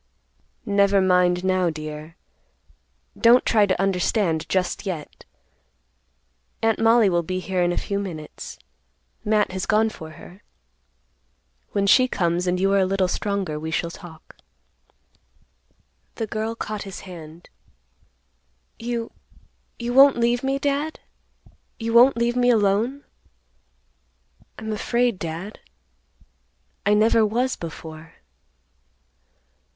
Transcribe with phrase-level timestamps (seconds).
[0.65, 2.15] "Never mind, now, dear.
[3.15, 5.25] Don't try to understand just yet.
[6.63, 8.57] Aunt Mollie will be here in a few minutes.
[9.23, 10.41] Matt has gone for her.
[11.73, 14.37] When she comes and you are a little stronger, we shall talk."
[16.15, 17.47] The girl caught his hand;
[18.79, 20.99] "You—you won't leave me, Dad?
[21.77, 23.03] You won't leave me alone?
[24.57, 25.59] I'm afraid, Dad.
[26.87, 28.15] I never was before."